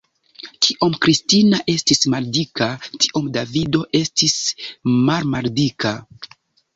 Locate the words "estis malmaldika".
3.99-5.93